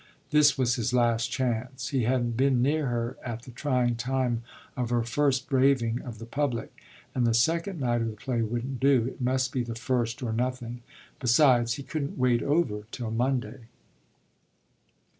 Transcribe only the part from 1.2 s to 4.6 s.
chance he hadn't been near her at the trying time